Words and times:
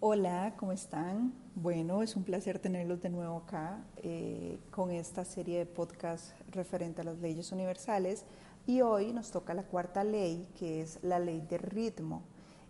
Hola, 0.00 0.54
¿cómo 0.56 0.70
están? 0.70 1.32
Bueno, 1.56 2.04
es 2.04 2.14
un 2.14 2.22
placer 2.22 2.60
tenerlos 2.60 3.02
de 3.02 3.10
nuevo 3.10 3.38
acá 3.38 3.82
eh, 3.96 4.60
con 4.70 4.92
esta 4.92 5.24
serie 5.24 5.58
de 5.58 5.66
podcasts 5.66 6.36
referente 6.52 7.00
a 7.00 7.04
las 7.04 7.18
leyes 7.18 7.50
universales 7.50 8.24
y 8.64 8.80
hoy 8.80 9.12
nos 9.12 9.32
toca 9.32 9.54
la 9.54 9.64
cuarta 9.64 10.04
ley 10.04 10.46
que 10.56 10.82
es 10.82 11.00
la 11.02 11.18
ley 11.18 11.40
de 11.40 11.58
ritmo. 11.58 12.22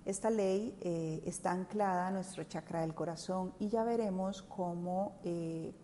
Esta 0.07 0.30
ley 0.30 0.75
eh, 0.80 1.23
está 1.27 1.52
anclada 1.52 2.09
a 2.09 2.11
nuestro 2.11 2.45
chakra 2.45 2.80
del 2.80 2.95
corazón 2.95 3.52
y 3.59 3.69
ya 3.69 3.85
veremos 3.85 4.41
cómo 4.41 5.13
eh, 5.23 5.74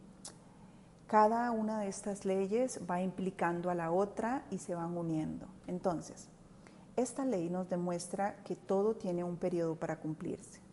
cada 1.07 1.51
una 1.51 1.79
de 1.81 1.89
estas 1.89 2.25
leyes 2.25 2.81
va 2.91 3.03
implicando 3.03 3.69
a 3.69 3.75
la 3.75 3.91
otra 3.93 4.47
y 4.51 4.61
se 4.61 4.75
van 4.75 4.97
uniendo. 4.97 5.47
Entonces, 5.67 6.31
esta 6.97 7.27
ley 7.27 7.51
nos 7.51 7.69
demuestra 7.69 8.37
que 8.45 8.57
todo 8.57 8.95
tiene 8.95 9.25
un 9.25 9.37
periodo 9.37 9.77
para 9.77 9.99
cumplirse. 9.99 10.64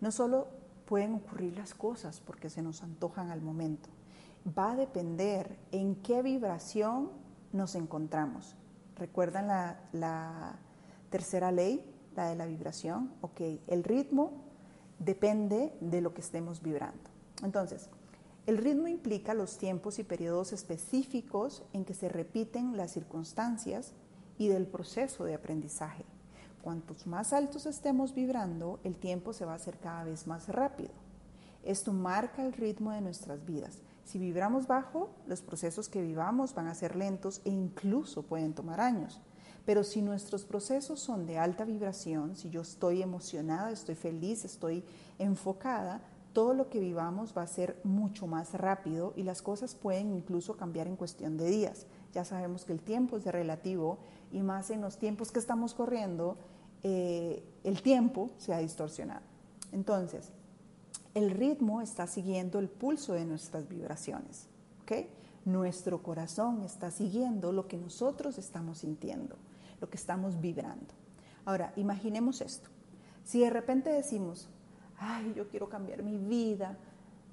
No 0.00 0.12
solo 0.12 0.48
pueden 0.86 1.14
ocurrir 1.14 1.56
las 1.56 1.74
cosas 1.74 2.20
porque 2.20 2.50
se 2.50 2.62
nos 2.62 2.82
antojan 2.82 3.30
al 3.30 3.42
momento, 3.42 3.88
va 4.56 4.72
a 4.72 4.76
depender 4.76 5.58
en 5.72 5.96
qué 5.96 6.22
vibración 6.22 7.10
nos 7.52 7.74
encontramos. 7.74 8.56
¿Recuerdan 8.96 9.46
la, 9.92 10.58
tercera 11.10 11.52
ley, 11.52 11.84
la 12.16 12.28
de 12.28 12.36
la 12.36 12.46
vibración? 12.46 13.12
Ok, 13.20 13.40
el 13.66 13.84
ritmo 13.84 14.32
depende 14.98 15.76
de 15.80 16.00
lo 16.00 16.14
que 16.14 16.20
estemos 16.20 16.62
vibrando. 16.62 17.10
Entonces, 17.42 17.88
el 18.46 18.56
ritmo 18.56 18.88
implica 18.88 19.34
los 19.34 19.58
tiempos 19.58 19.98
y 19.98 20.04
periodos 20.04 20.52
específicos 20.52 21.62
en 21.72 21.84
que 21.84 21.94
se 21.94 22.08
repiten 22.08 22.76
las 22.76 22.92
circunstancias 22.92 23.92
y 24.38 24.48
del 24.48 24.66
proceso 24.66 25.24
de 25.24 25.34
aprendizaje. 25.34 26.04
Cuantos 26.68 27.06
más 27.06 27.32
altos 27.32 27.64
estemos 27.64 28.14
vibrando, 28.14 28.78
el 28.84 28.94
tiempo 28.94 29.32
se 29.32 29.46
va 29.46 29.52
a 29.52 29.56
hacer 29.56 29.78
cada 29.78 30.04
vez 30.04 30.26
más 30.26 30.50
rápido. 30.50 30.90
Esto 31.64 31.94
marca 31.94 32.44
el 32.44 32.52
ritmo 32.52 32.90
de 32.90 33.00
nuestras 33.00 33.42
vidas. 33.46 33.78
Si 34.04 34.18
vibramos 34.18 34.66
bajo, 34.66 35.08
los 35.26 35.40
procesos 35.40 35.88
que 35.88 36.02
vivamos 36.02 36.54
van 36.54 36.66
a 36.66 36.74
ser 36.74 36.94
lentos 36.94 37.40
e 37.46 37.48
incluso 37.48 38.22
pueden 38.22 38.52
tomar 38.52 38.82
años. 38.82 39.18
Pero 39.64 39.82
si 39.82 40.02
nuestros 40.02 40.44
procesos 40.44 41.00
son 41.00 41.24
de 41.24 41.38
alta 41.38 41.64
vibración, 41.64 42.36
si 42.36 42.50
yo 42.50 42.60
estoy 42.60 43.00
emocionada, 43.00 43.70
estoy 43.70 43.94
feliz, 43.94 44.44
estoy 44.44 44.84
enfocada, 45.18 46.02
todo 46.34 46.52
lo 46.52 46.68
que 46.68 46.80
vivamos 46.80 47.32
va 47.34 47.42
a 47.42 47.46
ser 47.46 47.80
mucho 47.82 48.26
más 48.26 48.52
rápido 48.52 49.14
y 49.16 49.22
las 49.22 49.40
cosas 49.40 49.74
pueden 49.74 50.12
incluso 50.12 50.58
cambiar 50.58 50.86
en 50.86 50.96
cuestión 50.96 51.38
de 51.38 51.48
días. 51.48 51.86
Ya 52.12 52.26
sabemos 52.26 52.66
que 52.66 52.74
el 52.74 52.80
tiempo 52.80 53.16
es 53.16 53.24
relativo 53.24 53.98
y 54.30 54.42
más 54.42 54.70
en 54.70 54.82
los 54.82 54.98
tiempos 54.98 55.32
que 55.32 55.38
estamos 55.38 55.72
corriendo, 55.74 56.36
eh, 56.82 57.42
el 57.64 57.82
tiempo 57.82 58.30
se 58.38 58.54
ha 58.54 58.58
distorsionado. 58.58 59.22
Entonces, 59.72 60.30
el 61.14 61.30
ritmo 61.30 61.80
está 61.80 62.06
siguiendo 62.06 62.58
el 62.58 62.68
pulso 62.68 63.14
de 63.14 63.24
nuestras 63.24 63.68
vibraciones. 63.68 64.46
¿okay? 64.82 65.08
Nuestro 65.44 66.02
corazón 66.02 66.62
está 66.62 66.90
siguiendo 66.90 67.52
lo 67.52 67.66
que 67.66 67.76
nosotros 67.76 68.38
estamos 68.38 68.78
sintiendo, 68.78 69.36
lo 69.80 69.88
que 69.88 69.96
estamos 69.96 70.40
vibrando. 70.40 70.94
Ahora, 71.44 71.72
imaginemos 71.76 72.40
esto. 72.40 72.68
Si 73.24 73.40
de 73.40 73.50
repente 73.50 73.90
decimos, 73.90 74.48
ay, 74.98 75.32
yo 75.34 75.48
quiero 75.48 75.68
cambiar 75.68 76.02
mi 76.02 76.18
vida, 76.18 76.76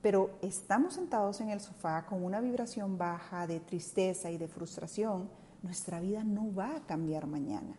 pero 0.01 0.31
estamos 0.41 0.93
sentados 0.93 1.41
en 1.41 1.49
el 1.49 1.59
sofá 1.59 2.05
con 2.05 2.23
una 2.23 2.39
vibración 2.39 2.97
baja 2.97 3.47
de 3.47 3.59
tristeza 3.59 4.31
y 4.31 4.37
de 4.37 4.47
frustración, 4.47 5.29
nuestra 5.63 5.99
vida 5.99 6.23
no 6.23 6.53
va 6.53 6.75
a 6.75 6.85
cambiar 6.85 7.27
mañana. 7.27 7.75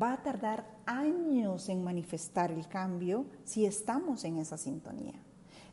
Va 0.00 0.12
a 0.12 0.22
tardar 0.22 0.64
años 0.86 1.68
en 1.68 1.82
manifestar 1.82 2.50
el 2.50 2.68
cambio 2.68 3.26
si 3.44 3.66
estamos 3.66 4.24
en 4.24 4.38
esa 4.38 4.56
sintonía. 4.56 5.14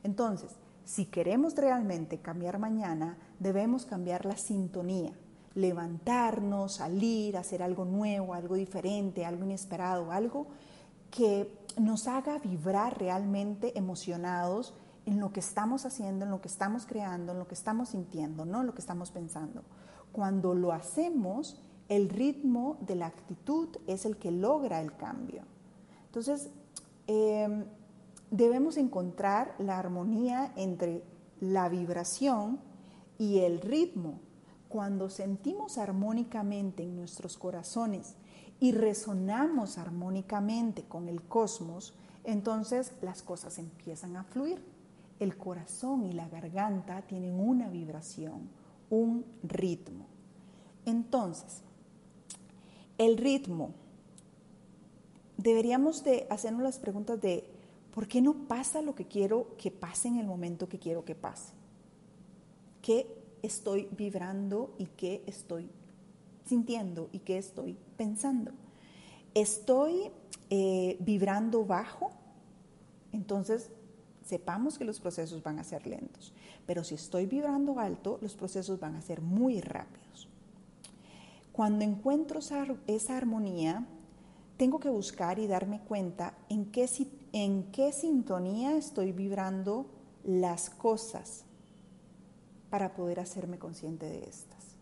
Entonces, 0.04 0.56
si 0.84 1.06
queremos 1.06 1.56
realmente 1.56 2.20
cambiar 2.20 2.60
mañana, 2.60 3.18
debemos 3.40 3.86
cambiar 3.86 4.26
la 4.26 4.38
sintonía, 4.38 5.12
levantarnos, 5.56 6.76
salir, 6.76 7.38
hacer 7.38 7.64
algo 7.64 7.86
nuevo, 7.86 8.34
algo 8.34 8.56
diferente, 8.56 9.26
algo 9.26 9.44
inesperado, 9.44 10.12
algo 10.12 10.48
que 11.12 11.52
nos 11.80 12.08
haga 12.08 12.40
vibrar 12.40 12.98
realmente 13.00 13.78
emocionados 13.78 14.74
en 15.06 15.20
lo 15.20 15.32
que 15.32 15.40
estamos 15.40 15.86
haciendo, 15.86 16.26
en 16.26 16.32
lo 16.32 16.42
que 16.42 16.48
estamos 16.48 16.86
creando, 16.86 17.32
en 17.32 17.40
lo 17.40 17.48
que 17.48 17.54
estamos 17.54 17.90
sintiendo, 17.90 18.46
no 18.46 18.62
en 18.62 18.68
lo 18.68 18.74
que 18.74 18.82
estamos 18.82 19.12
pensando. 19.12 19.64
Cuando 20.12 20.54
lo 20.54 20.72
hacemos, 20.72 21.62
el 21.90 22.10
ritmo 22.10 22.78
de 22.82 22.96
la 22.96 23.08
actitud 23.08 23.70
es 23.88 24.06
el 24.06 24.18
que 24.18 24.32
logra 24.32 24.82
el 24.82 24.96
cambio. 24.96 25.44
Entonces, 26.08 26.50
em, 27.08 27.66
debemos 28.32 28.78
encontrar 28.78 29.56
la 29.60 29.78
armonía 29.78 30.52
entre 30.56 31.04
la 31.40 31.70
vibración 31.70 32.60
y 33.18 33.40
el 33.40 33.62
ritmo. 33.62 34.20
Cuando 34.68 35.10
sentimos 35.10 35.78
armónicamente 35.78 36.84
en 36.84 36.96
nuestros 36.96 37.38
corazones 37.38 38.16
y 38.60 38.72
resonamos 38.72 39.78
armónicamente 39.78 40.84
con 40.84 41.08
el 41.08 41.22
cosmos, 41.22 41.94
entonces 42.24 42.94
las 43.02 43.22
cosas 43.22 43.60
empiezan 43.60 44.18
a 44.18 44.24
fluir. 44.24 44.64
El 45.20 45.38
corazón 45.38 46.04
y 46.06 46.14
la 46.14 46.28
garganta 46.28 47.04
tienen 47.04 47.40
una 47.40 47.70
vibración, 47.70 48.50
un 48.90 49.24
ritmo. 49.44 50.08
Entonces, 50.86 51.62
el 52.98 53.18
ritmo, 53.18 53.72
deberíamos 55.38 56.04
de 56.04 56.28
hacernos 56.30 56.64
las 56.64 56.80
preguntas 56.80 57.22
de 57.22 57.44
¿por 57.94 58.08
qué 58.08 58.22
no 58.22 58.34
pasa 58.48 58.82
lo 58.82 58.96
que 58.96 59.06
quiero 59.06 59.56
que 59.58 59.72
pase 59.72 60.08
en 60.08 60.18
el 60.18 60.28
momento 60.28 60.70
que 60.70 60.80
quiero 60.80 61.06
que 61.06 61.16
pase? 61.16 61.54
¿Qué 62.82 63.08
estoy 63.42 63.88
vibrando 63.98 64.74
y 64.78 64.86
qué 64.86 65.24
estoy 65.26 65.70
sintiendo 66.46 67.10
y 67.12 67.20
qué 67.20 67.38
estoy 67.38 67.78
pensando? 67.98 68.52
¿Estoy 69.34 70.12
eh, 70.50 70.98
vibrando 71.00 71.66
bajo? 71.66 72.12
Entonces, 73.12 73.72
sepamos 74.26 74.78
que 74.78 74.86
los 74.86 75.00
procesos 75.00 75.44
van 75.44 75.60
a 75.60 75.64
ser 75.64 75.88
lentos. 75.88 76.34
Pero 76.66 76.84
si 76.84 76.96
estoy 76.96 77.26
vibrando 77.26 77.80
alto, 77.80 78.18
los 78.22 78.36
procesos 78.36 78.80
van 78.80 78.96
a 78.96 79.02
ser 79.02 79.22
muy 79.22 79.62
rápidos. 79.62 80.28
Cuando 81.56 81.86
encuentro 81.86 82.40
esa, 82.40 83.16
armonía, 83.18 83.86
tengo 84.58 84.78
que 84.78 84.90
buscar 84.90 85.40
y 85.40 85.48
darme 85.48 85.80
cuenta 85.80 86.34
en 86.50 86.66
qué, 86.66 86.86
en 87.32 87.72
qué 87.72 87.94
sintonía 87.94 88.76
estoy 88.76 89.14
vibrando 89.14 89.86
las 90.26 90.70
cosas 90.70 91.46
para 92.70 92.94
poder 92.94 93.22
hacerme 93.22 93.58
consciente 93.58 94.06
de 94.06 94.26
estas. 94.26 94.76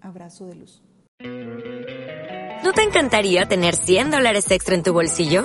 Abrazo 0.00 0.46
de 0.46 0.56
luz. 0.56 0.82
¿No 2.64 2.72
te 2.72 2.82
encantaría 2.82 3.46
tener 3.46 3.76
100 3.76 4.10
dólares 4.10 4.50
extra 4.50 4.74
en 4.74 4.82
tu 4.82 4.92
bolsillo? 4.92 5.44